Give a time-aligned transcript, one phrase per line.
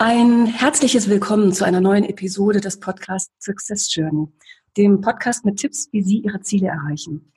[0.00, 4.28] Ein herzliches Willkommen zu einer neuen Episode des Podcasts Success Journey,
[4.76, 7.32] dem Podcast mit Tipps, wie Sie Ihre Ziele erreichen.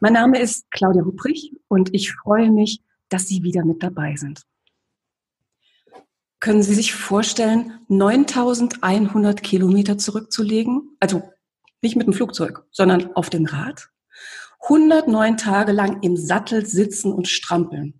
[0.00, 4.42] Mein Name ist Claudia Hubrich und ich freue mich, dass Sie wieder mit dabei sind.
[6.40, 10.98] Können Sie sich vorstellen, 9100 Kilometer zurückzulegen?
[11.00, 11.22] Also
[11.80, 13.88] nicht mit dem Flugzeug, sondern auf dem Rad?
[14.64, 17.98] 109 Tage lang im Sattel sitzen und strampeln,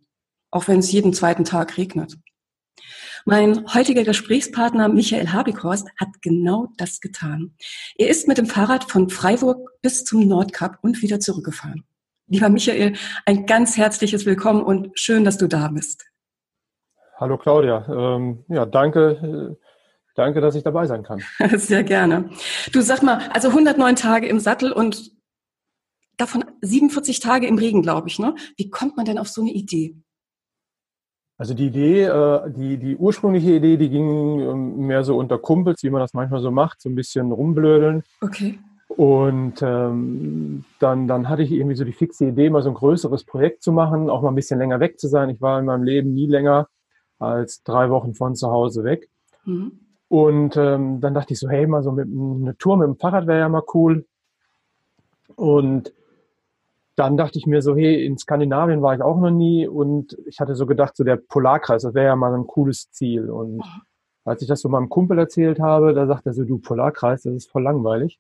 [0.51, 2.19] auch wenn es jeden zweiten Tag regnet.
[3.27, 7.55] Mein heutiger Gesprächspartner Michael Habikhorst hat genau das getan.
[7.97, 11.84] Er ist mit dem Fahrrad von Freiburg bis zum Nordkap und wieder zurückgefahren.
[12.27, 16.05] Lieber Michael, ein ganz herzliches Willkommen und schön, dass du da bist.
[17.16, 17.86] Hallo Claudia.
[17.89, 19.56] Ähm, ja, danke.
[19.56, 19.66] Äh,
[20.14, 21.22] danke, dass ich dabei sein kann.
[21.56, 22.28] Sehr gerne.
[22.72, 25.12] Du sag mal, also 109 Tage im Sattel und
[26.19, 28.19] davon 47 Tage im Regen, glaube ich.
[28.19, 28.34] Ne?
[28.59, 29.97] Wie kommt man denn auf so eine Idee?
[31.45, 35.83] Also die Idee, äh, die, die ursprüngliche Idee, die ging ähm, mehr so unter Kumpels,
[35.83, 38.03] wie man das manchmal so macht, so ein bisschen rumblödeln.
[38.23, 38.59] Okay.
[38.89, 43.25] Und ähm, dann, dann hatte ich irgendwie so die fixe Idee, mal so ein größeres
[43.25, 45.28] Projekt zu machen, auch mal ein bisschen länger weg zu sein.
[45.28, 46.69] Ich war in meinem Leben nie länger
[47.19, 49.11] als drei Wochen von zu Hause weg.
[49.45, 49.81] Mhm.
[50.09, 53.27] Und ähm, dann dachte ich so, hey, mal so mit einer Tour mit dem Fahrrad
[53.27, 54.06] wäre ja mal cool.
[55.37, 55.92] Und
[56.97, 60.41] dann dachte ich mir so, hey, in Skandinavien war ich auch noch nie und ich
[60.41, 63.31] hatte so gedacht, so der Polarkreis, das wäre ja mal ein cooles Ziel.
[63.31, 63.62] Und
[64.25, 67.34] als ich das so meinem Kumpel erzählt habe, da sagte er so, du Polarkreis, das
[67.34, 68.19] ist voll langweilig.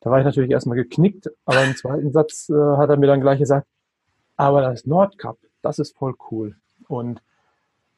[0.00, 3.20] Da war ich natürlich erstmal geknickt, aber im zweiten Satz äh, hat er mir dann
[3.20, 3.66] gleich gesagt,
[4.36, 6.56] aber das Nordkap, das ist voll cool.
[6.88, 7.22] Und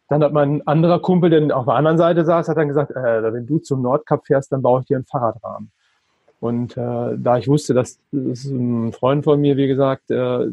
[0.08, 3.32] dann hat mein anderer Kumpel, der auf der anderen Seite saß, hat dann gesagt, äh,
[3.32, 5.72] wenn du zum Nordkap fährst, dann baue ich dir einen Fahrradrahmen.
[6.40, 10.46] Und äh, da ich wusste, dass das ein Freund von mir, wie gesagt, äh,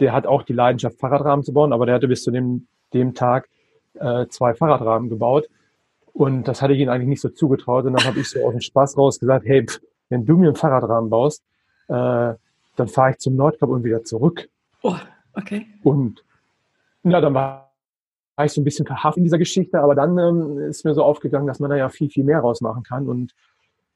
[0.00, 3.14] der hat auch die Leidenschaft, Fahrradrahmen zu bauen, aber der hatte bis zu dem, dem
[3.14, 3.48] Tag
[3.94, 5.48] äh, zwei Fahrradrahmen gebaut.
[6.12, 7.84] Und das hatte ich ihm eigentlich nicht so zugetraut.
[7.84, 10.46] Und dann habe ich so aus dem Spaß raus gesagt, hey, pff, wenn du mir
[10.46, 11.42] einen Fahrradrahmen baust,
[11.88, 11.92] äh,
[12.76, 14.48] dann fahre ich zum Nordkap und wieder zurück.
[14.82, 14.96] Oh,
[15.34, 15.66] okay.
[15.82, 16.24] Und
[17.02, 17.72] na, dann war
[18.44, 21.46] ich so ein bisschen verhaftet in dieser Geschichte, aber dann ähm, ist mir so aufgegangen,
[21.46, 23.08] dass man da ja viel, viel mehr rausmachen kann.
[23.08, 23.34] Und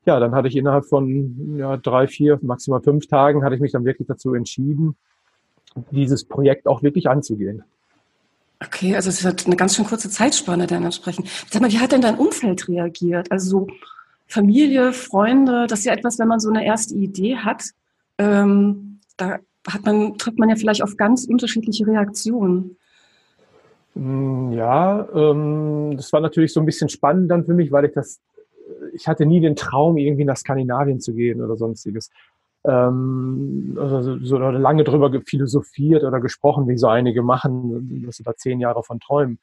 [0.05, 3.73] ja, dann hatte ich innerhalb von ja, drei, vier, maximal fünf Tagen, hatte ich mich
[3.73, 4.97] dann wirklich dazu entschieden,
[5.91, 7.63] dieses Projekt auch wirklich anzugehen.
[8.65, 11.29] Okay, also es hat eine ganz schön kurze Zeitspanne dann entsprechend.
[11.51, 13.31] Sag mal, wie hat denn dein Umfeld reagiert?
[13.31, 13.67] Also so
[14.27, 17.65] Familie, Freunde, das ist ja etwas, wenn man so eine erste Idee hat,
[18.19, 22.77] ähm, da hat man, trifft man ja vielleicht auf ganz unterschiedliche Reaktionen.
[23.95, 27.93] Mm, ja, ähm, das war natürlich so ein bisschen spannend dann für mich, weil ich
[27.93, 28.21] das
[28.93, 32.11] ich hatte nie den Traum, irgendwie nach Skandinavien zu gehen oder sonstiges.
[32.65, 38.37] Ähm, also so lange drüber philosophiert oder gesprochen, wie so einige machen, dass sie da
[38.37, 39.39] zehn Jahre von träumen.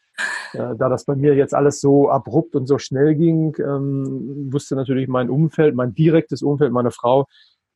[0.54, 4.76] Äh, da das bei mir jetzt alles so abrupt und so schnell ging, ähm, wusste
[4.76, 7.28] natürlich mein Umfeld, mein direktes Umfeld, meine Frau,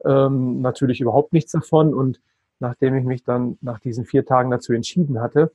[0.06, 1.94] ähm, natürlich überhaupt nichts davon.
[1.94, 2.22] Und
[2.60, 5.52] nachdem ich mich dann nach diesen vier Tagen dazu entschieden hatte,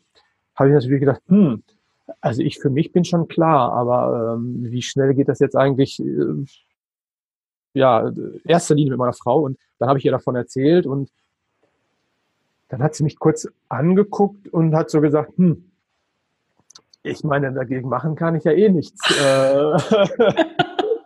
[0.54, 1.62] habe ich natürlich gedacht, hm,
[2.20, 6.00] also ich für mich bin schon klar, aber ähm, wie schnell geht das jetzt eigentlich?
[6.00, 6.44] Äh,
[7.74, 8.10] ja,
[8.44, 11.10] erster Linie mit meiner Frau und dann habe ich ihr davon erzählt und
[12.68, 15.70] dann hat sie mich kurz angeguckt und hat so gesagt, hm,
[17.02, 19.00] ich meine, dagegen machen kann ich ja eh nichts.
[19.20, 19.78] Äh,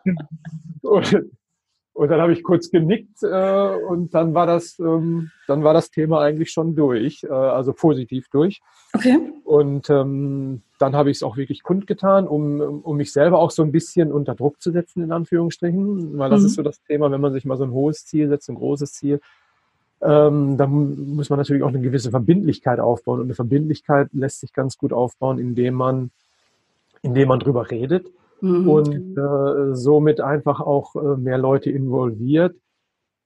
[0.82, 1.26] und,
[1.92, 5.90] und dann habe ich kurz genickt äh, und dann war das, ähm, dann war das
[5.90, 8.60] Thema eigentlich schon durch, äh, also positiv durch.
[8.94, 9.18] Okay.
[9.44, 13.62] Und ähm, dann habe ich es auch wirklich kundgetan, um, um mich selber auch so
[13.62, 16.18] ein bisschen unter Druck zu setzen, in Anführungsstrichen.
[16.18, 16.46] Weil das mhm.
[16.46, 18.92] ist so das Thema, wenn man sich mal so ein hohes Ziel setzt, ein großes
[18.92, 19.20] Ziel,
[20.02, 23.20] ähm, dann muss man natürlich auch eine gewisse Verbindlichkeit aufbauen.
[23.20, 26.10] Und eine Verbindlichkeit lässt sich ganz gut aufbauen, indem man,
[27.02, 28.08] indem man drüber redet
[28.40, 28.68] mhm.
[28.68, 32.56] und äh, somit einfach auch äh, mehr Leute involviert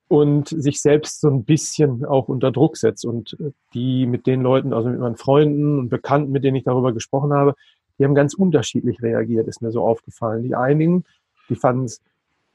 [0.08, 3.04] und sich selbst so ein bisschen auch unter Druck setzt.
[3.04, 6.64] Und äh, die mit den Leuten, also mit meinen Freunden und Bekannten, mit denen ich
[6.64, 7.54] darüber gesprochen habe,
[7.98, 10.42] die haben ganz unterschiedlich reagiert, ist mir so aufgefallen.
[10.42, 11.04] Die einigen,
[11.48, 12.00] die fanden es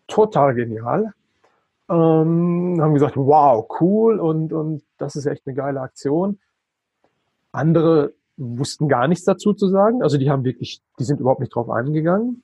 [0.07, 1.13] total genial,
[1.89, 6.39] ähm, haben gesagt, wow, cool und, und das ist echt eine geile Aktion.
[7.51, 11.53] Andere wussten gar nichts dazu zu sagen, also die haben wirklich, die sind überhaupt nicht
[11.53, 12.43] drauf eingegangen.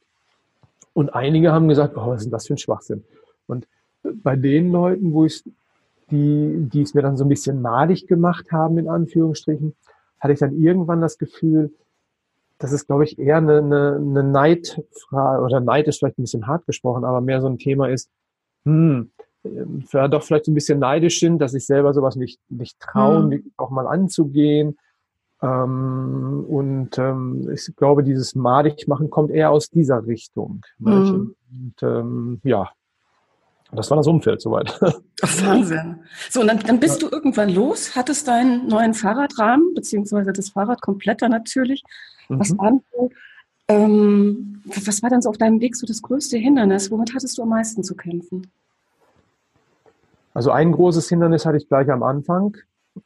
[0.93, 3.03] Und einige haben gesagt, oh, was ist denn das für ein Schwachsinn?
[3.45, 3.67] Und
[4.15, 5.43] bei den Leuten, wo ich
[6.11, 9.75] die, die es mir dann so ein bisschen madig gemacht haben, in Anführungsstrichen,
[10.19, 11.73] hatte ich dann irgendwann das Gefühl,
[12.59, 16.47] das ist, glaube ich, eher eine, eine, eine Neidfrage, oder Neid ist vielleicht ein bisschen
[16.47, 18.09] hart gesprochen, aber mehr so ein Thema ist,
[18.65, 19.11] hm,
[19.93, 23.51] ja, doch vielleicht ein bisschen neidisch sind, dass ich selber sowas nicht, nicht trauen, hm.
[23.57, 24.77] auch mal anzugehen.
[25.41, 30.65] Ähm, und ähm, ich glaube, dieses madig machen kommt eher aus dieser Richtung.
[30.83, 31.35] Hm.
[31.51, 32.71] Und ähm, ja,
[33.71, 34.79] das war das Umfeld soweit.
[35.21, 35.99] Wahnsinn.
[36.29, 37.09] So, und dann, dann bist ja.
[37.09, 41.83] du irgendwann los, hattest deinen neuen Fahrradrahmen, beziehungsweise das Fahrrad kompletter natürlich.
[42.29, 42.39] Mhm.
[42.39, 43.09] Was, war so,
[43.67, 46.89] ähm, was war dann so auf deinem Weg so das größte Hindernis?
[46.91, 48.47] Womit hattest du am meisten zu kämpfen?
[50.33, 52.55] Also ein großes Hindernis hatte ich gleich am Anfang.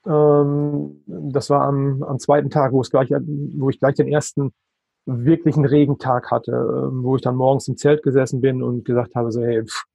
[0.05, 4.51] Ähm, das war am, am zweiten Tag, wo, es gleich, wo ich gleich den ersten
[5.05, 9.31] wirklichen Regentag hatte, ähm, wo ich dann morgens im Zelt gesessen bin und gesagt habe,
[9.31, 9.85] so, hey, pff,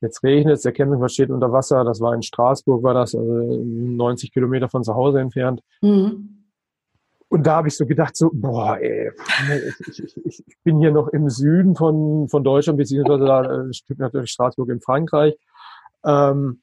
[0.00, 1.84] Jetzt regnet es, der Campingplatz steht unter Wasser.
[1.84, 5.60] Das war in Straßburg, war das, also 90 Kilometer von zu Hause entfernt.
[5.82, 6.38] Mhm.
[7.30, 9.10] Und da habe ich so gedacht, so, boah, ey,
[9.86, 13.98] ich, ich, ich, bin hier noch im Süden von, von Deutschland, beziehungsweise da ein Stück
[13.98, 15.34] natürlich Straßburg in Frankreich.
[16.04, 16.62] Ähm,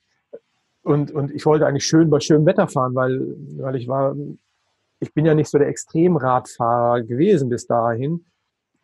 [0.82, 3.20] und, und ich wollte eigentlich schön bei schönem Wetter fahren, weil,
[3.58, 4.16] weil ich war,
[5.00, 8.26] ich bin ja nicht so der Extremradfahrer gewesen bis dahin.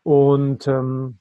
[0.04, 1.20] Und ähm,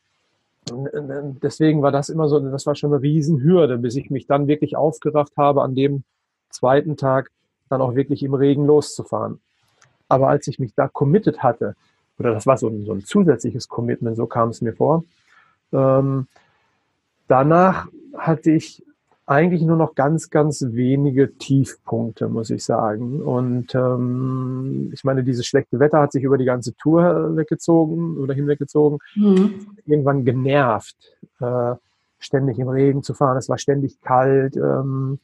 [0.69, 4.77] deswegen war das immer so, das war schon eine Riesenhürde, bis ich mich dann wirklich
[4.77, 6.05] aufgerafft habe, an dem
[6.51, 7.31] zweiten Tag
[7.69, 9.41] dann auch wirklich im Regen loszufahren.
[10.09, 11.77] Aber als ich mich da committed hatte,
[12.19, 15.05] oder das war so ein, so ein zusätzliches Commitment, so kam es mir vor,
[15.73, 16.27] ähm,
[17.29, 18.85] danach hatte ich
[19.31, 23.23] eigentlich nur noch ganz, ganz wenige Tiefpunkte, muss ich sagen.
[23.23, 28.35] Und ähm, ich meine, dieses schlechte Wetter hat sich über die ganze Tour weggezogen oder
[28.35, 28.99] hinweggezogen.
[29.15, 29.69] Mhm.
[29.87, 30.97] Irgendwann genervt,
[31.39, 31.77] äh,
[32.19, 33.37] ständig im Regen zu fahren.
[33.37, 34.57] Es war ständig kalt.
[34.57, 35.21] Ähm,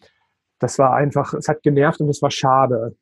[0.61, 2.95] das war einfach, es hat genervt und es war schade.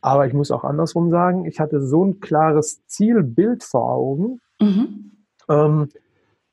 [0.00, 5.12] Aber ich muss auch andersrum sagen, ich hatte so ein klares Zielbild vor Augen, mhm.
[5.48, 5.88] ähm,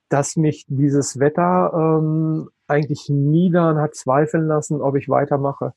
[0.09, 5.73] dass mich dieses Wetter ähm, eigentlich nie daran hat zweifeln lassen, ob ich weitermache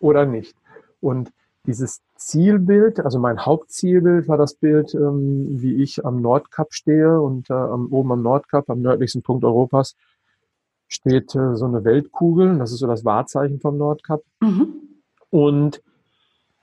[0.00, 0.56] oder nicht.
[1.00, 1.30] Und
[1.66, 7.50] dieses Zielbild, also mein Hauptzielbild war das Bild, ähm, wie ich am Nordkap stehe und
[7.50, 9.94] äh, oben am Nordkap, am nördlichsten Punkt Europas,
[10.88, 12.58] steht äh, so eine Weltkugel.
[12.58, 14.22] Das ist so das Wahrzeichen vom Nordkap.
[14.40, 14.74] Mhm.
[15.30, 15.82] Und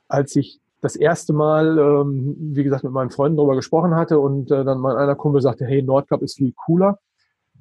[0.08, 4.52] als ich das erste Mal, ähm, wie gesagt, mit meinen Freunden darüber gesprochen hatte und
[4.52, 7.00] äh, dann mein einer Kumpel sagte, hey, Nordkap ist viel cooler,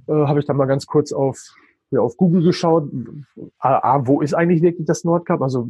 [0.07, 1.55] äh, habe ich dann mal ganz kurz auf
[1.91, 2.91] mir auf Google geschaut,
[3.59, 5.43] A, A, wo ist eigentlich wirklich das Nordkap?
[5.43, 5.69] Also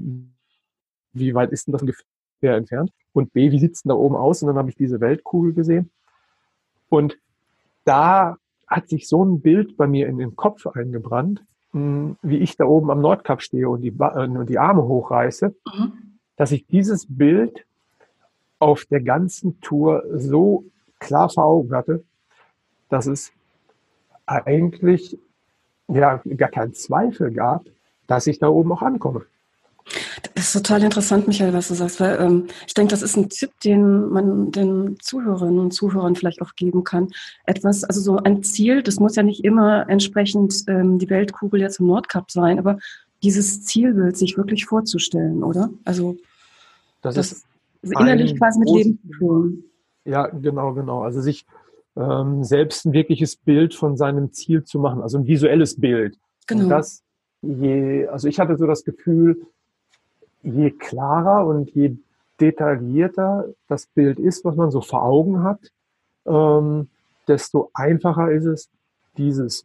[1.12, 2.90] wie weit ist denn das ungefähr entfernt?
[3.12, 4.42] Und B, wie sieht es denn da oben aus?
[4.42, 5.90] Und dann habe ich diese Weltkugel gesehen.
[6.88, 7.18] Und
[7.84, 12.56] da hat sich so ein Bild bei mir in den Kopf eingebrannt, hm, wie ich
[12.56, 16.18] da oben am Nordkap stehe und die, äh, und die Arme hochreiße, mhm.
[16.36, 17.66] dass ich dieses Bild
[18.58, 20.64] auf der ganzen Tour so
[20.98, 22.04] klar vor Augen hatte,
[22.88, 23.32] dass es
[24.26, 25.18] eigentlich
[25.88, 27.66] ja gar keinen Zweifel gab,
[28.06, 29.26] dass ich da oben auch ankomme.
[30.34, 33.28] Das ist total interessant, Michael, was du sagst, weil ähm, ich denke, das ist ein
[33.28, 37.10] Tipp, den man den Zuhörerinnen und Zuhörern vielleicht auch geben kann.
[37.44, 41.80] Etwas, also so ein Ziel, das muss ja nicht immer entsprechend ähm, die Weltkugel jetzt
[41.80, 42.78] im Nordkap sein, aber
[43.22, 45.70] dieses Zielbild sich wirklich vorzustellen, oder?
[45.84, 46.16] Also
[47.02, 47.32] das, das
[47.82, 49.64] ist innerlich quasi mit Leben zu füllen.
[50.06, 51.02] Ja, genau, genau.
[51.02, 51.46] Also sich
[51.96, 56.18] ähm, selbst ein wirkliches Bild von seinem Ziel zu machen, also ein visuelles Bild.
[56.46, 56.64] Genau.
[56.64, 57.04] Und das
[57.44, 59.46] je, also ich hatte so das Gefühl,
[60.42, 61.96] je klarer und je
[62.40, 65.60] detaillierter das Bild ist, was man so vor Augen hat,
[66.26, 66.88] ähm,
[67.28, 68.70] desto einfacher ist es,
[69.16, 69.64] dieses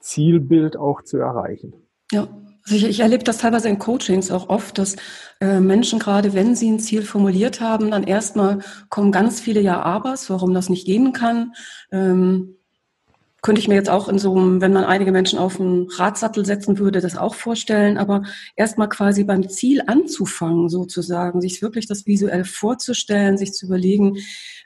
[0.00, 1.72] Zielbild auch zu erreichen.
[2.10, 2.28] Ja,
[2.64, 4.96] also ich, ich erlebe das teilweise in Coachings auch oft, dass
[5.40, 10.30] äh, Menschen gerade, wenn sie ein Ziel formuliert haben, dann erstmal kommen ganz viele Ja-Abers,
[10.30, 11.52] warum das nicht gehen kann.
[11.90, 12.56] Ähm,
[13.42, 16.46] könnte ich mir jetzt auch in so einem, wenn man einige Menschen auf einen Radsattel
[16.46, 18.22] setzen würde, das auch vorstellen, aber
[18.54, 24.18] erstmal quasi beim Ziel anzufangen, sozusagen, sich wirklich das visuell vorzustellen, sich zu überlegen,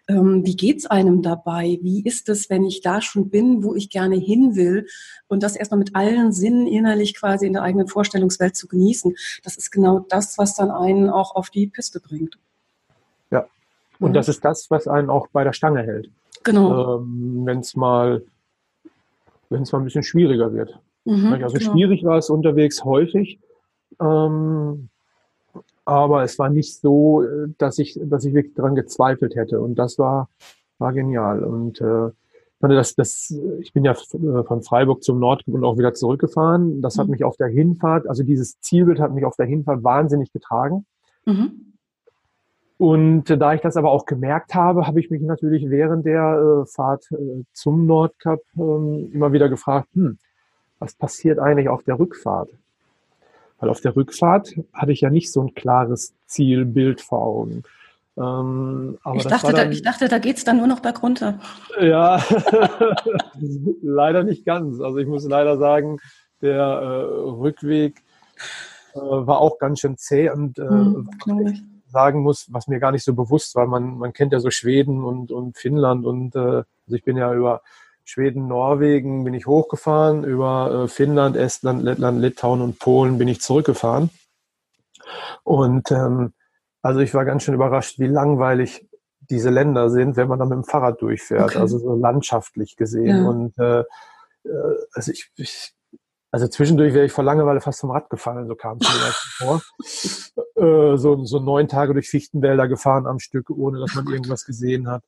[0.09, 1.79] ähm, wie geht's einem dabei?
[1.81, 4.87] Wie ist es, wenn ich da schon bin, wo ich gerne hin will?
[5.27, 9.15] Und das erstmal mit allen Sinnen innerlich quasi in der eigenen Vorstellungswelt zu genießen.
[9.43, 12.39] Das ist genau das, was dann einen auch auf die Piste bringt.
[13.31, 13.47] Ja.
[13.99, 14.21] Und ja.
[14.21, 16.11] das ist das, was einen auch bei der Stange hält.
[16.45, 16.99] Genau.
[16.99, 18.23] Ähm, wenn es mal
[19.51, 20.81] wenn es mal ein bisschen schwieriger wird.
[21.05, 21.73] Mhm, also genau.
[21.73, 23.41] schwierig war es unterwegs häufig,
[24.01, 24.89] ähm,
[25.85, 27.25] aber es war nicht so,
[27.59, 29.61] dass ich, dass ich wirklich daran gezweifelt hätte.
[29.61, 30.29] Und das war,
[30.79, 31.45] war genial.
[31.45, 32.11] Und äh,
[32.61, 36.83] das, das, ich bin ja von Freiburg zum Nord und auch wieder zurückgefahren.
[36.83, 37.13] Das hat mhm.
[37.13, 40.87] mich auf der Hinfahrt, also dieses Zielbild hat mich auf der Hinfahrt wahnsinnig getragen.
[41.25, 41.76] Mhm.
[42.79, 46.67] Und da ich das aber auch gemerkt habe, habe ich mich natürlich während der äh,
[46.67, 50.19] Fahrt äh, zum Nordkap äh, immer wieder gefragt, hm,
[50.79, 52.51] was passiert eigentlich auf der Rückfahrt?
[53.59, 57.63] Weil auf der Rückfahrt hatte ich ja nicht so ein klares Zielbild vor Augen.
[58.19, 61.39] Ähm, ich, dachte, dann, da, ich dachte, da geht's dann nur noch bergunter.
[61.81, 62.23] Ja,
[63.83, 64.81] leider nicht ganz.
[64.81, 65.99] Also ich muss leider sagen,
[66.43, 68.03] der äh, Rückweg
[68.95, 71.09] äh, war auch ganz schön zäh und äh, hm,
[71.97, 73.67] sagen muss, was mir gar nicht so bewusst war.
[73.67, 77.33] Man, man kennt ja so Schweden und, und Finnland und äh, also ich bin ja
[77.33, 77.63] über
[78.05, 83.41] Schweden, Norwegen bin ich hochgefahren, über äh, Finnland, Estland, Lettland, Litauen und Polen bin ich
[83.41, 84.11] zurückgefahren.
[85.43, 86.35] Und ähm,
[86.83, 88.87] also ich war ganz schön überrascht, wie langweilig
[89.21, 91.59] diese Länder sind, wenn man da mit dem Fahrrad durchfährt, okay.
[91.59, 93.25] also so landschaftlich gesehen.
[93.25, 93.29] Ja.
[93.31, 95.75] Und äh, äh also ich, ich
[96.31, 99.13] also zwischendurch wäre ich vor Langeweile fast vom Rad gefallen, so kam es mir
[99.47, 99.63] vor.
[100.57, 104.89] Äh, so, so neun Tage durch Fichtenwälder gefahren am Stück, ohne dass man irgendwas gesehen
[104.89, 105.03] hat.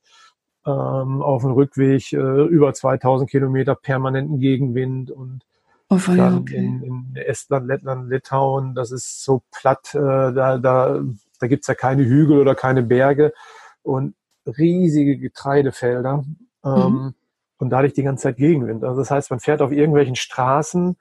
[0.65, 5.41] Ähm, auf dem Rückweg äh, über 2000 Kilometer permanenten Gegenwind und
[5.89, 6.57] oh, dann okay.
[6.57, 11.01] in, in, Estland, Lettland, Litauen, das ist so platt, äh, da, da,
[11.39, 13.33] da gibt's ja keine Hügel oder keine Berge
[13.81, 14.15] und
[14.45, 16.25] riesige Getreidefelder.
[16.63, 17.13] Ähm, mhm.
[17.57, 18.83] Und dadurch die ganze Zeit Gegenwind.
[18.83, 20.97] Also das heißt, man fährt auf irgendwelchen Straßen,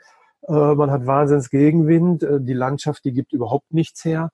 [0.47, 4.31] man hat wahnsinns Gegenwind, äh, die Landschaft, die gibt überhaupt nichts her.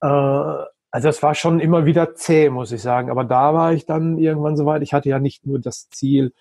[0.00, 3.10] Äh, also das war schon immer wieder zäh, muss ich sagen.
[3.10, 4.82] Aber da war ich dann irgendwann soweit.
[4.82, 6.32] Ich hatte ja nicht nur das Ziel,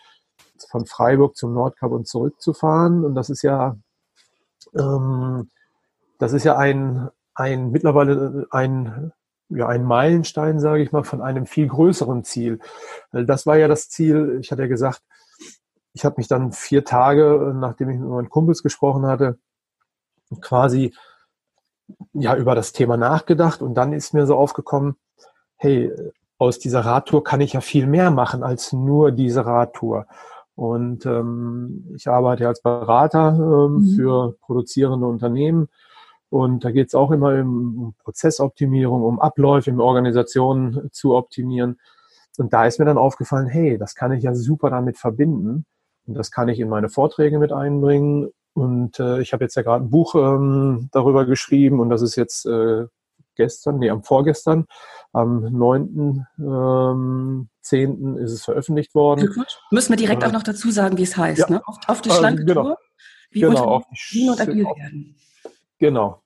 [0.70, 3.04] von Freiburg zum Nordkap und zurückzufahren.
[3.04, 3.78] Und das ist ja,
[4.78, 5.50] ähm,
[6.20, 9.12] das ist ja ein, ein mittlerweile ein
[9.50, 12.60] ja, ein Meilenstein, sage ich mal, von einem viel größeren Ziel.
[13.12, 15.02] Das war ja das Ziel, ich hatte ja gesagt,
[15.94, 19.38] ich habe mich dann vier Tage, nachdem ich mit meinen Kumpels gesprochen hatte,
[20.42, 20.94] quasi
[22.14, 24.96] ja über das Thema nachgedacht und dann ist mir so aufgekommen,
[25.58, 25.92] hey,
[26.38, 30.08] aus dieser Radtour kann ich ja viel mehr machen als nur diese Radtour.
[30.56, 33.96] Und ähm, ich arbeite als Berater ähm, mhm.
[33.96, 35.70] für produzierende Unternehmen
[36.34, 41.80] und da geht es auch immer um Prozessoptimierung, um Abläufe in Organisationen zu optimieren.
[42.40, 45.66] Und da ist mir dann aufgefallen, hey, das kann ich ja super damit verbinden.
[46.06, 48.30] Das kann ich in meine Vorträge mit einbringen.
[48.54, 52.16] Und äh, ich habe jetzt ja gerade ein Buch ähm, darüber geschrieben und das ist
[52.16, 52.86] jetzt äh,
[53.36, 54.66] gestern, nee, am vorgestern,
[55.12, 56.28] am 9.
[56.40, 58.18] Ähm, 10.
[58.18, 59.28] ist es veröffentlicht worden.
[59.72, 61.62] Müssen wir direkt äh, auch noch dazu sagen, wie es heißt, ja, ne?
[61.66, 62.78] Auf, auf die schlanke äh, genau, Tour,
[63.32, 65.16] wie genau, auf die, und agil werden.
[65.80, 66.24] Genau,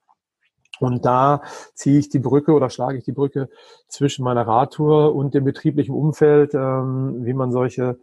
[0.79, 1.41] und da
[1.73, 3.49] ziehe ich die Brücke oder schlage ich die Brücke
[3.87, 7.99] zwischen meiner Radtour und dem betrieblichen Umfeld, ähm, wie man solche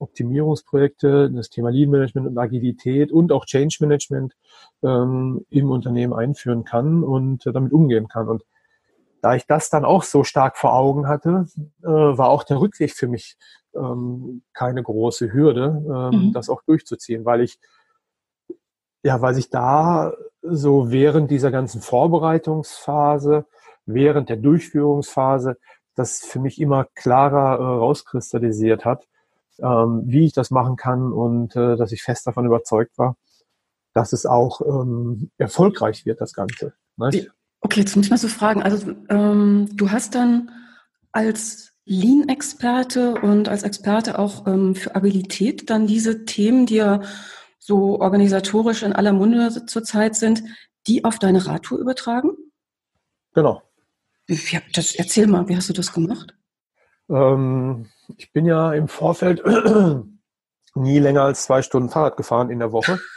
[0.00, 4.34] Optimierungsprojekte, das Thema Lean Management und Agilität und auch Change Management
[4.82, 8.28] ähm, im Unternehmen einführen kann und äh, damit umgehen kann.
[8.28, 8.44] Und
[9.20, 11.46] da ich das dann auch so stark vor Augen hatte,
[11.82, 13.36] äh, war auch der Rückweg für mich
[13.74, 16.32] ähm, keine große Hürde, ähm, mhm.
[16.32, 17.58] das auch durchzuziehen, weil ich
[19.02, 20.12] ja, weil sich da
[20.42, 23.46] so während dieser ganzen Vorbereitungsphase,
[23.86, 25.56] während der Durchführungsphase,
[25.94, 29.06] das für mich immer klarer äh, rauskristallisiert hat,
[29.60, 33.16] ähm, wie ich das machen kann und äh, dass ich fest davon überzeugt war,
[33.94, 36.74] dass es auch ähm, erfolgreich wird, das Ganze.
[36.96, 37.30] Nicht?
[37.60, 38.62] Okay, jetzt muss ich mal so fragen.
[38.62, 40.50] Also ähm, du hast dann
[41.12, 47.00] als Lean-Experte und als Experte auch ähm, für Abilität dann diese Themen, die ja
[47.58, 50.42] so organisatorisch in aller Munde zurzeit sind,
[50.86, 52.30] die auf deine Radtour übertragen?
[53.34, 53.62] Genau.
[54.26, 54.38] Wie,
[54.74, 56.34] das, erzähl mal, wie hast du das gemacht?
[57.08, 59.42] Ähm, ich bin ja im Vorfeld
[60.74, 62.98] nie länger als zwei Stunden Fahrrad gefahren in der Woche.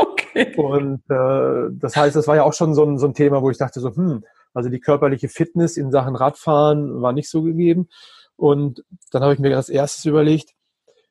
[0.00, 0.54] Okay.
[0.56, 3.50] Und äh, das heißt, das war ja auch schon so ein, so ein Thema, wo
[3.50, 4.24] ich dachte so, hm,
[4.54, 7.88] also die körperliche Fitness in Sachen Radfahren war nicht so gegeben.
[8.36, 10.54] Und dann habe ich mir als erstes überlegt,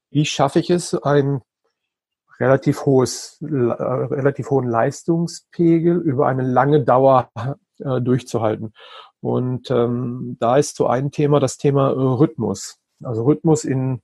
[0.10, 1.41] wie schaffe ich es, ein
[2.39, 7.29] relativ hohes, äh, relativ hohen Leistungspegel über eine lange Dauer
[7.79, 8.74] äh, durchzuhalten.
[9.20, 12.79] Und ähm, da ist so ein Thema das Thema äh, Rhythmus.
[13.04, 14.01] Also Rhythmus in,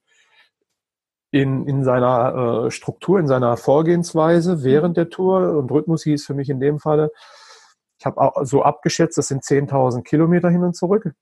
[1.31, 5.57] in, in seiner äh, Struktur, in seiner Vorgehensweise während der Tour.
[5.57, 7.11] Und Rhythmus hieß für mich in dem Falle,
[7.99, 11.13] ich habe so abgeschätzt, das sind 10.000 Kilometer hin und zurück.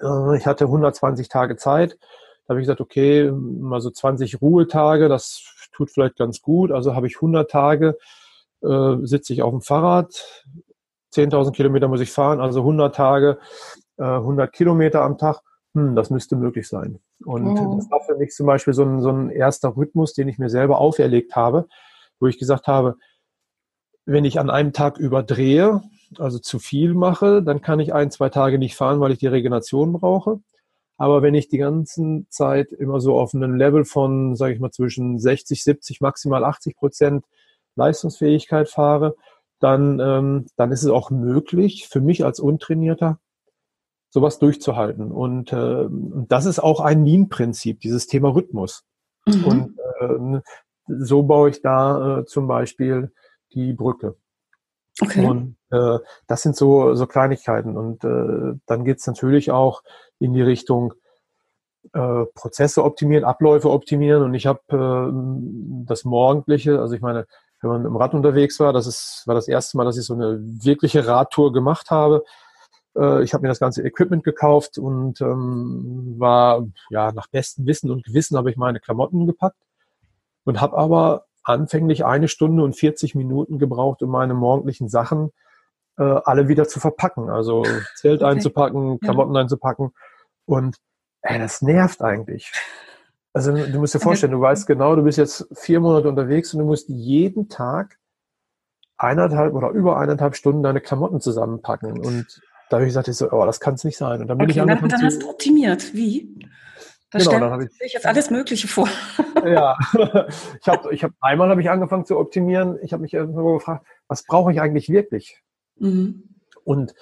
[0.00, 1.98] Äh, ich hatte 120 Tage Zeit.
[2.46, 6.72] Da habe ich gesagt, okay, mal so 20 Ruhetage, das tut vielleicht ganz gut.
[6.72, 7.96] Also habe ich 100 Tage,
[8.62, 10.44] äh, sitze ich auf dem Fahrrad,
[11.12, 13.38] 10.000 Kilometer muss ich fahren, also 100 Tage,
[13.96, 15.40] äh, 100 Kilometer am Tag.
[15.76, 16.98] Hm, das müsste möglich sein.
[17.24, 17.76] Und oh.
[17.76, 20.48] das war für mich zum Beispiel so ein, so ein erster Rhythmus, den ich mir
[20.48, 21.68] selber auferlegt habe,
[22.18, 22.96] wo ich gesagt habe,
[24.06, 25.82] wenn ich an einem Tag überdrehe,
[26.18, 29.26] also zu viel mache, dann kann ich ein, zwei Tage nicht fahren, weil ich die
[29.26, 30.40] Regeneration brauche.
[30.96, 34.70] Aber wenn ich die ganze Zeit immer so auf einem Level von, sage ich mal,
[34.70, 37.24] zwischen 60, 70, maximal 80 Prozent
[37.74, 39.14] Leistungsfähigkeit fahre,
[39.60, 43.18] dann, ähm, dann ist es auch möglich für mich als Untrainierter,
[44.16, 45.12] sowas durchzuhalten.
[45.12, 45.88] Und äh,
[46.26, 48.82] das ist auch ein Lean-Prinzip, dieses Thema Rhythmus.
[49.26, 49.44] Mhm.
[49.44, 50.40] Und äh,
[50.86, 53.12] so baue ich da äh, zum Beispiel
[53.52, 54.16] die Brücke.
[55.02, 55.26] Okay.
[55.26, 57.76] Und äh, das sind so, so Kleinigkeiten.
[57.76, 59.82] Und äh, dann geht's natürlich auch
[60.18, 60.94] in die Richtung
[61.92, 64.22] äh, Prozesse optimieren, Abläufe optimieren.
[64.22, 67.26] Und ich habe äh, das Morgendliche, also ich meine,
[67.60, 70.14] wenn man im Rad unterwegs war, das ist, war das erste Mal, dass ich so
[70.14, 72.24] eine wirkliche Radtour gemacht habe.
[72.96, 77.90] Äh, ich habe mir das ganze Equipment gekauft und ähm, war ja nach bestem Wissen
[77.90, 79.58] und Gewissen habe ich meine Klamotten gepackt
[80.44, 85.30] und habe aber anfänglich eine Stunde und 40 Minuten gebraucht, um meine morgendlichen Sachen
[85.98, 87.30] äh, alle wieder zu verpacken.
[87.30, 88.32] Also Zelt okay.
[88.32, 89.42] einzupacken, Klamotten ja.
[89.42, 89.92] einzupacken.
[90.44, 90.76] Und
[91.22, 92.52] ey, das nervt eigentlich.
[93.32, 96.60] Also du musst dir vorstellen, du weißt genau, du bist jetzt vier Monate unterwegs und
[96.60, 97.98] du musst jeden Tag
[98.96, 102.00] eineinhalb oder über eineinhalb Stunden deine Klamotten zusammenpacken.
[102.00, 104.20] Und da habe ich gesagt, ich so, oh, das kann es nicht sein.
[104.20, 105.94] Und dann bin okay, ich angefangen dann, dann hast du optimiert.
[105.94, 106.36] Wie?
[107.10, 108.88] Da genau, dann habe ich sich jetzt alles Mögliche vor.
[109.44, 109.76] ja,
[110.60, 112.78] ich habe ich hab, einmal habe ich angefangen zu optimieren.
[112.82, 115.42] Ich habe mich irgendwo gefragt, was brauche ich eigentlich wirklich?
[115.78, 116.24] Mhm.
[116.64, 116.94] Und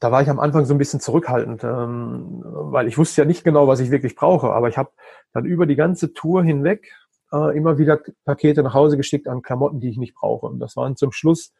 [0.00, 3.44] da war ich am Anfang so ein bisschen zurückhaltend, ähm, weil ich wusste ja nicht
[3.44, 4.50] genau, was ich wirklich brauche.
[4.50, 4.90] Aber ich habe
[5.32, 6.90] dann über die ganze Tour hinweg
[7.32, 10.46] äh, immer wieder Pakete nach Hause geschickt an Klamotten, die ich nicht brauche.
[10.46, 11.52] Und das waren zum Schluss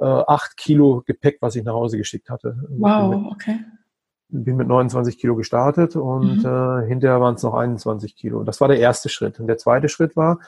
[0.00, 2.56] äh, acht Kilo Gepäck, was ich nach Hause geschickt hatte.
[2.70, 3.60] Wow, okay
[4.30, 6.46] bin mit 29 Kilo gestartet und mhm.
[6.46, 8.44] äh, hinterher waren es noch 21 Kilo.
[8.44, 9.40] Das war der erste Schritt.
[9.40, 10.38] Und der zweite Schritt war,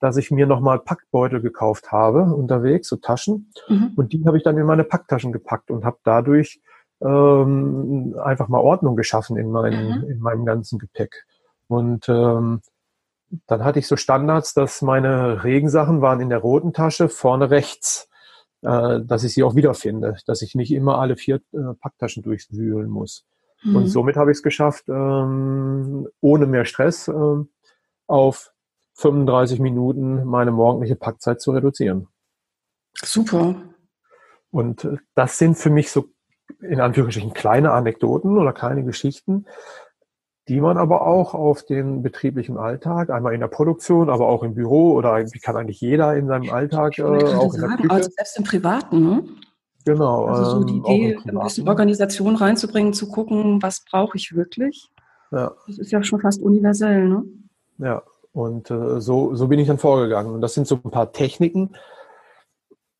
[0.00, 3.50] dass ich mir nochmal Packbeutel gekauft habe unterwegs, so Taschen.
[3.68, 3.92] Mhm.
[3.96, 6.60] Und die habe ich dann in meine Packtaschen gepackt und habe dadurch
[7.00, 10.10] ähm, einfach mal Ordnung geschaffen in, meinen, mhm.
[10.10, 11.26] in meinem ganzen Gepäck.
[11.66, 12.60] Und ähm,
[13.46, 18.08] dann hatte ich so Standards, dass meine Regensachen waren in der roten Tasche vorne rechts
[18.62, 22.88] äh, dass ich sie auch wiederfinde, dass ich nicht immer alle vier äh, Packtaschen durchwühlen
[22.88, 23.24] muss.
[23.62, 23.76] Mhm.
[23.76, 27.44] Und somit habe ich es geschafft, ähm, ohne mehr Stress äh,
[28.06, 28.52] auf
[28.94, 32.08] 35 Minuten meine morgendliche Packzeit zu reduzieren.
[32.94, 33.54] Super.
[34.50, 36.06] Und äh, das sind für mich so
[36.60, 39.46] in Anführungsstrichen kleine Anekdoten oder kleine Geschichten,
[40.48, 44.54] die man aber auch auf den betrieblichen Alltag, einmal in der Produktion, aber auch im
[44.54, 47.90] Büro oder wie kann eigentlich jeder in seinem Alltag äh, auch in der Küche.
[47.90, 49.24] Also selbst im Privaten, ne?
[49.84, 50.26] Genau.
[50.26, 54.90] Also so die ähm, Idee, ein bisschen Organisation reinzubringen, zu gucken, was brauche ich wirklich.
[55.30, 55.52] Ja.
[55.66, 57.24] Das ist ja schon fast universell, ne?
[57.78, 60.34] Ja, und äh, so, so bin ich dann vorgegangen.
[60.34, 61.70] Und das sind so ein paar Techniken.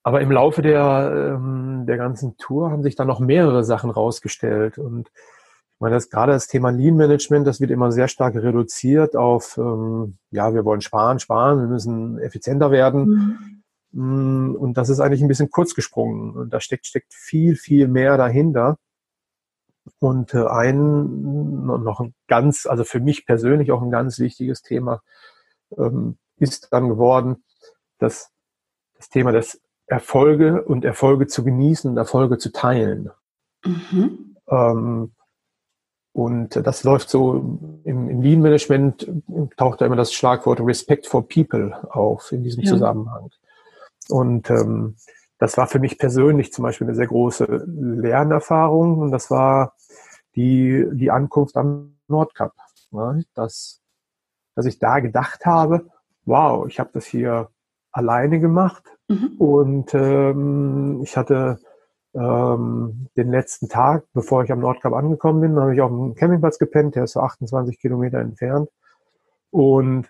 [0.02, 4.78] Aber im Laufe der, ähm, der ganzen Tour haben sich dann noch mehrere Sachen rausgestellt.
[4.78, 5.10] Und
[5.78, 9.56] ich meine, das, gerade das Thema Lean Management, das wird immer sehr stark reduziert auf,
[9.58, 13.62] ähm, ja, wir wollen sparen, sparen, wir müssen effizienter werden.
[13.92, 14.52] Mhm.
[14.52, 16.32] Mm, und das ist eigentlich ein bisschen kurz gesprungen.
[16.32, 18.76] Und da steckt, steckt viel, viel mehr dahinter.
[20.00, 25.00] Und äh, ein, noch ein ganz, also für mich persönlich auch ein ganz wichtiges Thema
[25.76, 27.44] ähm, ist dann geworden,
[27.98, 28.32] dass
[28.96, 33.12] das Thema des Erfolge und Erfolge zu genießen und Erfolge zu teilen.
[33.64, 34.36] Mhm.
[34.48, 35.12] Ähm,
[36.18, 37.36] und das läuft so
[37.84, 39.08] im, im Lean Management
[39.56, 42.72] taucht da immer das Schlagwort Respect for People auf in diesem ja.
[42.72, 43.30] Zusammenhang.
[44.08, 44.96] Und ähm,
[45.38, 49.74] das war für mich persönlich zum Beispiel eine sehr große Lernerfahrung und das war
[50.34, 52.52] die, die Ankunft am Nordkap.
[52.90, 53.24] Ne?
[53.34, 53.80] Dass,
[54.56, 55.86] dass ich da gedacht habe,
[56.24, 57.48] wow, ich habe das hier
[57.92, 59.36] alleine gemacht mhm.
[59.38, 61.60] und ähm, ich hatte
[62.14, 66.58] ähm, den letzten Tag, bevor ich am Nordkap angekommen bin, habe ich auf dem Campingplatz
[66.58, 68.68] gepennt, der ist so 28 Kilometer entfernt.
[69.50, 70.08] Und,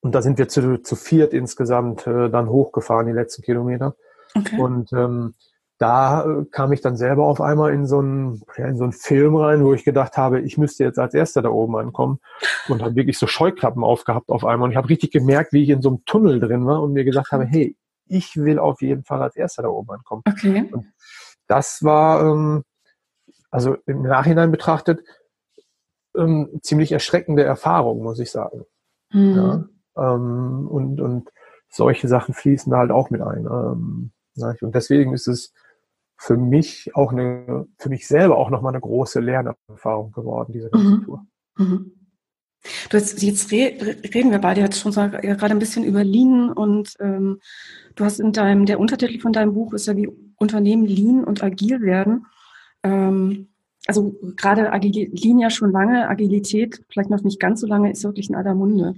[0.00, 3.94] und da sind wir zu, zu viert insgesamt äh, dann hochgefahren, die letzten Kilometer.
[4.34, 4.60] Okay.
[4.60, 5.34] Und ähm,
[5.78, 8.92] da äh, kam ich dann selber auf einmal in so einen, ja, in so einen
[8.92, 12.20] Film rein, wo ich gedacht habe, ich müsste jetzt als Erster da oben ankommen
[12.68, 14.66] und habe wirklich so Scheuklappen aufgehabt auf einmal.
[14.66, 17.04] Und ich habe richtig gemerkt, wie ich in so einem Tunnel drin war und mir
[17.04, 17.76] gesagt habe, hey,
[18.10, 20.22] ich will auf jeden Fall als Erster da oben ankommen.
[20.28, 20.68] Okay.
[20.72, 20.86] Und
[21.46, 22.64] das war, ähm,
[23.50, 25.02] also im Nachhinein betrachtet,
[26.16, 28.64] ähm, ziemlich erschreckende Erfahrung, muss ich sagen.
[29.12, 29.36] Mhm.
[29.36, 31.30] Ja, ähm, und, und
[31.68, 33.46] solche Sachen fließen da halt auch mit ein.
[33.46, 34.12] Ähm,
[34.60, 35.52] und deswegen ist es
[36.16, 40.88] für mich auch eine, für mich selber auch nochmal eine große Lernerfahrung geworden, diese ganze
[40.88, 41.04] mhm.
[41.04, 41.26] Tour.
[41.56, 41.92] Mhm.
[42.90, 43.74] Du jetzt, jetzt re
[44.14, 47.40] reden wir beide jetzt schon so, gerade ein bisschen über Lean und ähm,
[47.94, 51.42] du hast in deinem, der Untertitel von deinem Buch ist ja wie Unternehmen lean und
[51.42, 52.26] agil werden.
[52.82, 53.48] Ähm,
[53.86, 58.04] also gerade Agil Lean ja schon lange, Agilität vielleicht noch nicht ganz so lange, ist
[58.04, 58.94] wirklich in aller Munde.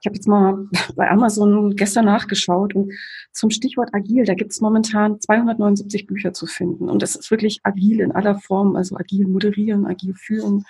[0.00, 2.92] Ich habe jetzt mal bei Amazon gestern nachgeschaut und
[3.32, 6.88] zum Stichwort agil, da gibt es momentan 279 Bücher zu finden.
[6.88, 10.64] Und das ist wirklich agil in aller Form, also agil moderieren, agil führen,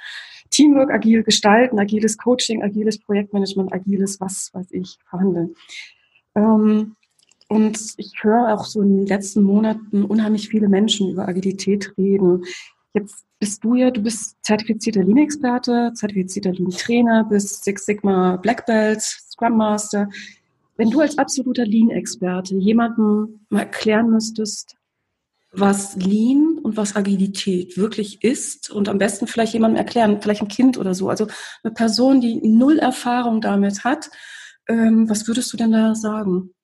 [0.53, 5.55] Teamwork, agil gestalten, agiles Coaching, agiles Projektmanagement, agiles was weiß ich, verhandeln.
[6.35, 6.95] Ähm,
[7.49, 12.45] und ich höre auch so in den letzten Monaten unheimlich viele Menschen über Agilität reden.
[12.95, 19.01] Jetzt bist du ja, du bist zertifizierter Lean-Experte, zertifizierter Lean-Trainer, bist Six Sigma Black Belt,
[19.01, 20.09] Scrum Master.
[20.77, 24.77] Wenn du als absoluter Lean-Experte jemandem mal erklären müsstest,
[25.53, 30.49] was Lean und was Agilität wirklich ist und am besten vielleicht jemandem erklären, vielleicht ein
[30.49, 31.27] Kind oder so, also
[31.62, 34.11] eine Person, die null Erfahrung damit hat,
[34.67, 36.55] ähm, was würdest du denn da sagen?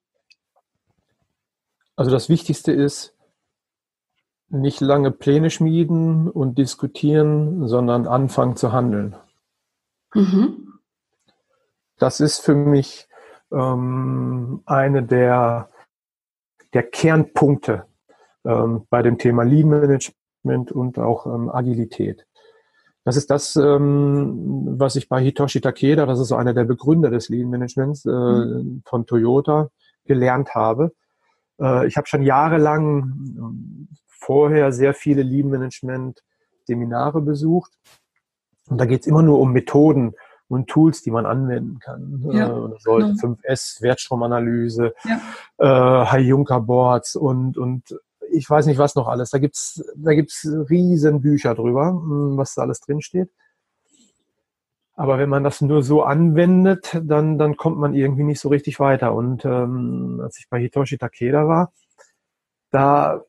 [1.96, 3.14] Also das Wichtigste ist,
[4.50, 9.14] nicht lange Pläne schmieden und diskutieren, sondern anfangen zu handeln.
[10.14, 10.78] Mhm.
[11.98, 13.08] Das ist für mich
[13.52, 15.68] ähm, eine der,
[16.72, 17.87] der Kernpunkte
[18.48, 22.26] ähm, bei dem Thema Lean Management und auch ähm, Agilität.
[23.04, 27.10] Das ist das, ähm, was ich bei Hitoshi Takeda, das ist so einer der Begründer
[27.10, 28.82] des Lean Managements äh, mhm.
[28.84, 29.70] von Toyota,
[30.04, 30.92] gelernt habe.
[31.60, 33.02] Äh, ich habe schon jahrelang
[33.38, 36.22] ähm, vorher sehr viele Lean Management
[36.64, 37.72] Seminare besucht.
[38.68, 40.14] Und da geht es immer nur um Methoden
[40.48, 42.22] und Tools, die man anwenden kann.
[42.32, 43.36] Ja, äh, sollte genau.
[43.36, 46.02] 5S, Wertstromanalyse, ja.
[46.02, 47.98] äh, High Juncker Boards und, und
[48.38, 49.30] ich weiß nicht was noch alles.
[49.30, 53.30] Da gibt's da gibt's riesen Bücher drüber, hm, was da alles drinsteht.
[54.94, 58.80] Aber wenn man das nur so anwendet, dann, dann kommt man irgendwie nicht so richtig
[58.80, 59.14] weiter.
[59.14, 61.72] Und ähm, als ich bei Hitoshi Takeda war,
[62.70, 63.22] da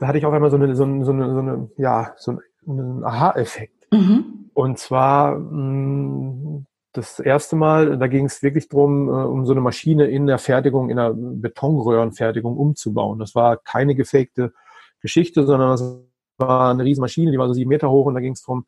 [0.00, 2.38] da hatte ich auf einmal so eine, so eine, so eine, so eine ja, so
[2.66, 3.86] einen Aha-Effekt.
[3.92, 4.50] Mhm.
[4.54, 9.52] Und zwar mh, mm, das erste Mal, da ging es wirklich drum, äh, um so
[9.52, 13.18] eine Maschine in der Fertigung, in der Betonröhrenfertigung umzubauen.
[13.18, 14.52] Das war keine gefakte
[15.00, 15.98] Geschichte, sondern das
[16.38, 18.66] war eine riesen Maschine, die war so sieben Meter hoch und da ging es drum,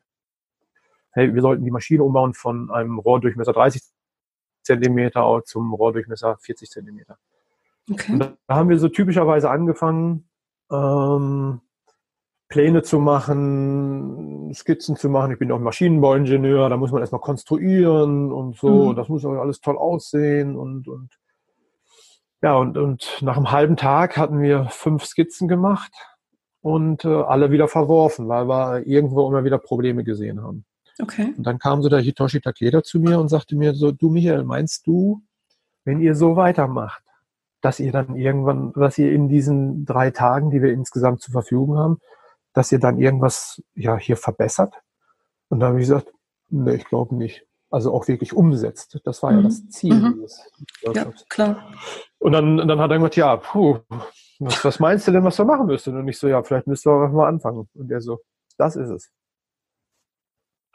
[1.11, 3.81] hey, wir sollten die Maschine umbauen von einem Rohrdurchmesser 30
[4.63, 7.17] Zentimeter zum Rohrdurchmesser 40 Zentimeter.
[7.91, 8.13] Okay.
[8.13, 10.29] Und da haben wir so typischerweise angefangen,
[10.71, 11.61] ähm,
[12.53, 15.31] Pläne zu machen, Skizzen zu machen.
[15.31, 18.91] Ich bin auch Maschinenbauingenieur, da muss man erstmal konstruieren und so.
[18.91, 18.95] Mhm.
[18.95, 21.09] Das muss auch alles toll aussehen und, und
[22.43, 25.91] ja, und, und nach einem halben Tag hatten wir fünf Skizzen gemacht
[26.61, 30.63] und äh, alle wieder verworfen, weil wir irgendwo immer wieder Probleme gesehen haben.
[31.01, 31.33] Okay.
[31.35, 34.43] Und dann kam so der Hitoshi Takeda zu mir und sagte mir so, du Michael,
[34.43, 35.23] meinst du,
[35.85, 37.01] wenn ihr so weitermacht,
[37.61, 41.79] dass ihr dann irgendwann, dass ihr in diesen drei Tagen, die wir insgesamt zur Verfügung
[41.79, 41.97] haben,
[42.53, 44.75] dass ihr dann irgendwas ja hier verbessert?
[45.49, 46.11] Und dann habe ich gesagt,
[46.49, 47.45] nee, ich glaube nicht.
[47.69, 48.99] Also auch wirklich umsetzt.
[49.03, 49.37] Das war mhm.
[49.37, 50.13] ja das Ziel mhm.
[50.13, 50.45] dieses
[50.81, 51.71] Ja, klar.
[52.19, 53.79] Und dann, dann hat er gesagt, ja, puh,
[54.39, 55.97] was, was meinst du denn, was wir machen müssen?
[55.97, 57.67] Und ich so, ja, vielleicht müssen wir mal anfangen.
[57.73, 58.19] Und er so,
[58.57, 59.11] das ist es.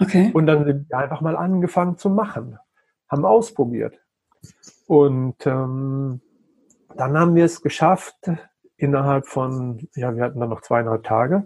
[0.01, 0.31] Okay.
[0.33, 2.59] Und dann sind wir einfach mal angefangen zu machen,
[3.09, 3.99] haben ausprobiert.
[4.87, 6.21] Und ähm,
[6.97, 8.17] dann haben wir es geschafft,
[8.79, 11.45] innerhalb von, ja, wir hatten dann noch zweieinhalb Tage,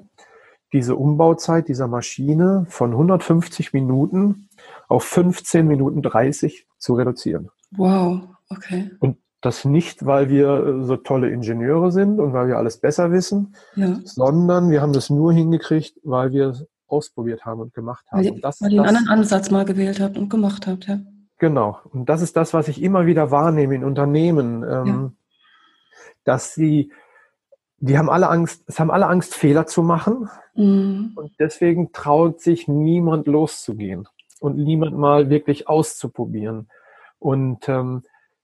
[0.73, 4.49] diese Umbauzeit dieser Maschine von 150 Minuten
[4.89, 7.51] auf 15 Minuten 30 zu reduzieren.
[7.73, 8.91] Wow, okay.
[9.01, 13.57] Und das nicht, weil wir so tolle Ingenieure sind und weil wir alles besser wissen,
[13.75, 13.99] ja.
[14.05, 18.25] sondern wir haben das nur hingekriegt, weil wir es ausprobiert haben und gemacht haben.
[18.25, 21.01] Weil, das, weil ihr einen anderen Ansatz mal gewählt habt und gemacht habt, ja.
[21.39, 21.79] Genau.
[21.91, 24.63] Und das ist das, was ich immer wieder wahrnehme in Unternehmen.
[24.63, 25.11] Ähm, ja
[26.25, 26.93] dass sie,
[27.83, 30.29] die haben alle Angst, es haben alle Angst, Fehler zu machen.
[30.55, 31.13] Mhm.
[31.17, 34.07] Und deswegen traut sich niemand loszugehen
[34.41, 36.69] und niemand mal wirklich auszuprobieren.
[37.19, 38.03] Und ähm,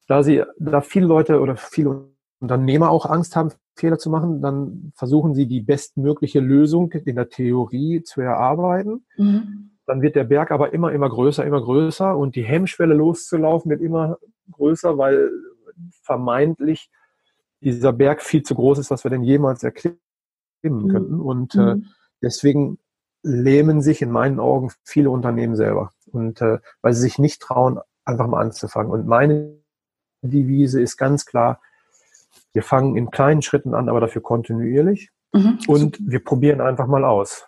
[0.08, 2.08] da sie, da viele Leute oder viele
[2.40, 7.28] Unternehmer auch Angst haben, Fehler zu machen, dann versuchen sie die bestmögliche Lösung in der
[7.28, 9.06] Theorie zu erarbeiten.
[9.16, 9.70] Mhm.
[9.86, 13.82] Dann wird der Berg aber immer, immer größer, immer größer und die Hemmschwelle loszulaufen wird
[13.82, 14.18] immer
[14.50, 15.30] größer, weil
[16.02, 16.90] vermeintlich
[17.60, 19.98] dieser Berg viel zu groß ist, was wir denn jemals erklimmen
[20.62, 20.88] mhm.
[20.88, 21.20] könnten.
[21.20, 21.86] Und äh, mhm.
[22.22, 22.78] deswegen
[23.22, 25.90] lähmen sich in meinen Augen viele Unternehmen selber.
[26.06, 28.92] Und äh, weil sie sich nicht trauen, einfach mal anzufangen.
[28.92, 29.58] Und meine
[30.22, 31.60] Devise ist ganz klar,
[32.52, 35.10] wir fangen in kleinen Schritten an, aber dafür kontinuierlich.
[35.32, 36.10] Mhm, und super.
[36.10, 37.46] wir probieren einfach mal aus.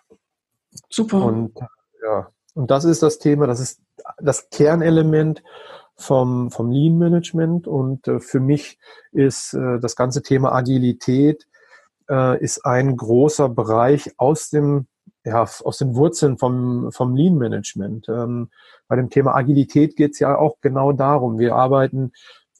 [0.89, 1.25] Super.
[1.25, 1.59] Und
[2.03, 3.81] ja, und das ist das Thema, das ist
[4.19, 5.43] das Kernelement
[6.01, 7.67] vom, vom Lean Management.
[7.67, 8.79] Und äh, für mich
[9.11, 11.47] ist äh, das ganze Thema Agilität
[12.09, 14.87] äh, ist ein großer Bereich aus dem
[15.23, 18.09] ja, aus den Wurzeln vom, vom Lean Management.
[18.09, 18.49] Ähm,
[18.87, 21.37] bei dem Thema Agilität geht es ja auch genau darum.
[21.37, 22.11] Wir arbeiten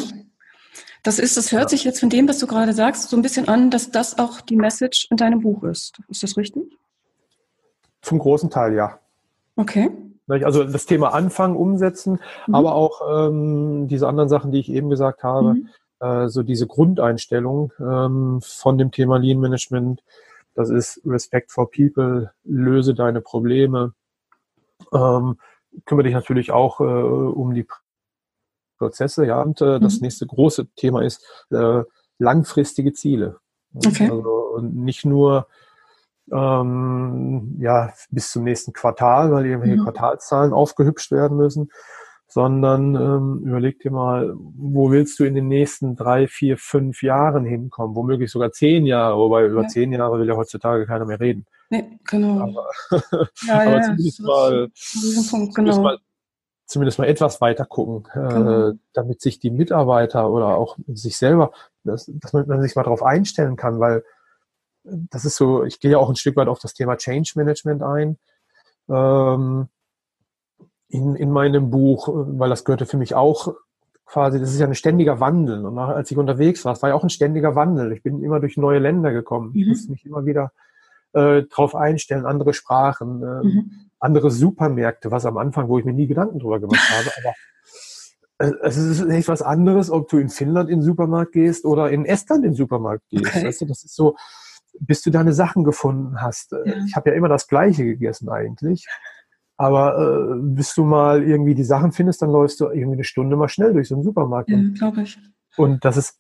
[1.04, 1.70] Das ist, das hört ja.
[1.70, 4.40] sich jetzt von dem, was du gerade sagst, so ein bisschen an, dass das auch
[4.42, 6.00] die Message in deinem Buch ist.
[6.08, 6.64] Ist das richtig?
[8.04, 9.00] Zum großen Teil ja.
[9.56, 9.90] Okay.
[10.28, 12.56] Also das Thema Anfangen, Umsetzen, mhm.
[12.56, 15.70] aber auch ähm, diese anderen Sachen, die ich eben gesagt habe, mhm.
[16.00, 20.04] äh, so diese Grundeinstellung ähm, von dem Thema Lean Management,
[20.56, 23.94] das ist Respect for People, löse deine Probleme,
[24.94, 25.38] ähm,
[25.86, 27.68] kümmere dich natürlich auch äh, um die
[28.78, 29.42] Prozesse, ja.
[29.42, 29.84] Und äh, mhm.
[29.84, 31.84] das nächste große Thema ist äh,
[32.18, 33.40] langfristige Ziele.
[33.74, 34.10] Okay.
[34.10, 35.48] Also nicht nur
[36.32, 39.84] ähm, ja bis zum nächsten Quartal, weil irgendwelche mhm.
[39.84, 41.70] Quartalszahlen aufgehübscht werden müssen,
[42.28, 47.46] sondern ähm, überleg dir mal, wo willst du in den nächsten drei, vier, fünf Jahren
[47.46, 47.96] hinkommen?
[47.96, 49.68] Womöglich sogar zehn Jahre, wobei über ja.
[49.68, 51.46] zehn Jahre will ja heutzutage keiner mehr reden.
[51.70, 52.40] Nee, genau.
[52.40, 52.70] Aber,
[53.48, 54.68] ja, aber ja, zumindest, mal,
[55.30, 55.72] Punkt, genau.
[55.72, 55.98] zumindest, mal,
[56.66, 58.70] zumindest mal etwas weiter gucken, äh, genau.
[58.70, 61.52] äh, damit sich die Mitarbeiter oder auch sich selber,
[61.84, 64.04] dass, dass man sich mal darauf einstellen kann, weil
[64.84, 67.82] das ist so, ich gehe ja auch ein Stück weit auf das Thema Change Management
[67.82, 68.18] ein.
[68.90, 69.68] Ähm,
[70.90, 73.56] in, in meinem Buch, weil das gehörte für mich auch
[74.06, 75.66] quasi, das ist ja ein ständiger Wandel.
[75.66, 77.94] Und als ich unterwegs war, es war ja auch ein ständiger Wandel.
[77.94, 79.52] Ich bin immer durch neue Länder gekommen.
[79.54, 79.60] Mhm.
[79.60, 80.52] Ich musste mich immer wieder
[81.14, 83.72] äh, drauf einstellen, andere Sprachen, äh, mhm.
[84.00, 87.34] andere Supermärkte, was am Anfang, wo ich mir nie Gedanken drüber gemacht habe, aber
[88.40, 91.90] äh, es ist nicht was anderes, ob du in Finnland in den Supermarkt gehst oder
[91.90, 93.28] in Estland in den Supermarkt gehst.
[93.28, 93.46] Okay.
[93.46, 94.16] Weißt du, das ist so,
[94.80, 96.54] bis du deine Sachen gefunden hast.
[96.54, 96.76] Äh, ja.
[96.88, 98.88] Ich habe ja immer das Gleiche gegessen eigentlich.
[99.58, 103.36] Aber äh, bis du mal irgendwie die Sachen findest, dann läufst du irgendwie eine Stunde
[103.36, 104.50] mal schnell durch so einen Supermarkt.
[104.50, 105.18] Ja, glaube ich.
[105.56, 106.20] Und das ist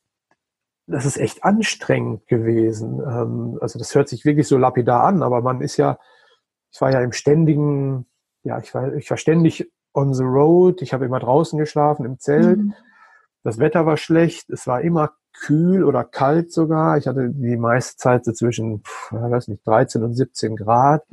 [0.87, 2.99] das ist echt anstrengend gewesen.
[2.99, 5.97] Ähm, also das hört sich wirklich so lapidar an, aber man ist ja,
[6.71, 8.05] ich war ja im ständigen,
[8.43, 12.19] ja, ich war, ich war ständig on the road, ich habe immer draußen geschlafen im
[12.19, 12.59] Zelt.
[12.59, 12.73] Mhm.
[13.43, 16.98] Das Wetter war schlecht, es war immer kühl oder kalt sogar.
[16.98, 21.04] Ich hatte die meiste Zeit so zwischen, ich weiß nicht, 13 und 17 Grad.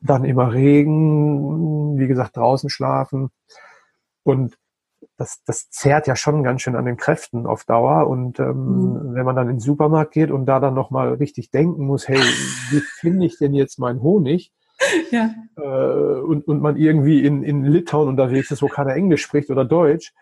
[0.00, 3.30] Dann immer Regen, wie gesagt, draußen schlafen.
[4.22, 4.58] Und
[5.16, 8.08] das, das zehrt ja schon ganz schön an den Kräften auf Dauer.
[8.08, 9.14] Und ähm, mhm.
[9.14, 12.20] wenn man dann in den Supermarkt geht und da dann nochmal richtig denken muss, hey,
[12.70, 14.52] wie finde ich denn jetzt meinen Honig?
[15.10, 15.30] Ja.
[15.56, 19.64] Äh, und, und man irgendwie in, in Litauen unterwegs ist, wo keiner Englisch spricht oder
[19.64, 20.12] Deutsch,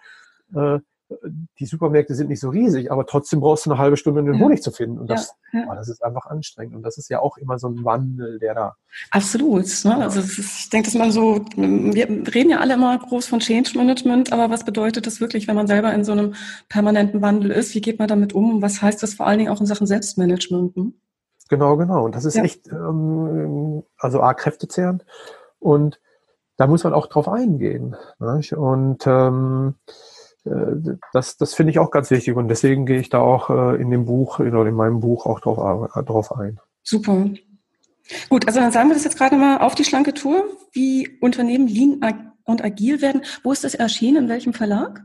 [0.54, 0.78] äh,
[1.58, 4.40] die Supermärkte sind nicht so riesig, aber trotzdem brauchst du eine halbe Stunde, um den
[4.40, 4.98] Honig zu finden.
[4.98, 5.66] Und das, ja, ja.
[5.70, 6.74] Oh, das ist einfach anstrengend.
[6.74, 8.76] Und das ist ja auch immer so ein Wandel, der da.
[9.10, 9.66] Absolut.
[9.84, 9.96] Ne?
[9.96, 13.76] Also ist, ich denke, dass man so, wir reden ja alle immer groß von Change
[13.76, 16.34] Management, aber was bedeutet das wirklich, wenn man selber in so einem
[16.68, 17.74] permanenten Wandel ist?
[17.74, 18.62] Wie geht man damit um?
[18.62, 20.74] Was heißt das vor allen Dingen auch in Sachen Selbstmanagement?
[20.74, 20.94] Hm?
[21.50, 22.04] Genau, genau.
[22.04, 22.44] Und das ist ja.
[22.44, 25.04] echt, ähm, also A, kräftezehrend
[25.58, 26.00] und
[26.56, 27.96] da muss man auch drauf eingehen.
[28.18, 28.52] Nicht?
[28.54, 29.92] Und ähm, äh,
[31.12, 33.90] das, das finde ich auch ganz wichtig und deswegen gehe ich da auch äh, in
[33.90, 36.60] dem Buch oder in meinem Buch auch drauf, äh, drauf ein.
[36.82, 37.30] Super.
[38.28, 41.66] Gut, also dann sagen wir das jetzt gerade mal auf die schlanke Tour, wie Unternehmen
[41.66, 43.22] lean und agil werden.
[43.42, 44.24] Wo ist das erschienen?
[44.24, 45.02] In welchem Verlag?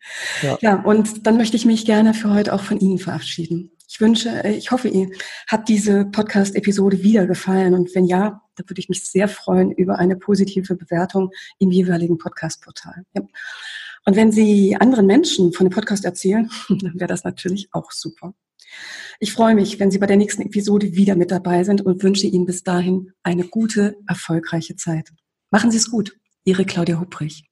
[0.43, 0.59] Ja.
[0.61, 3.71] ja, und dann möchte ich mich gerne für heute auch von Ihnen verabschieden.
[3.89, 5.13] Ich wünsche, äh, ich hoffe, Ihnen
[5.47, 7.75] hat diese Podcast-Episode wieder gefallen.
[7.75, 12.19] Und wenn ja, dann würde ich mich sehr freuen über eine positive Bewertung im jeweiligen
[12.19, 13.05] Podcast-Portal.
[13.15, 13.23] Ja.
[14.05, 18.35] Und wenn Sie anderen Menschen von dem Podcast erzählen, dann wäre das natürlich auch super.
[19.21, 22.27] Ich freue mich, wenn Sie bei der nächsten Episode wieder mit dabei sind und wünsche
[22.27, 25.11] Ihnen bis dahin eine gute, erfolgreiche Zeit.
[25.51, 26.17] Machen Sie es gut.
[26.45, 27.52] Ihre Claudia Hupprich.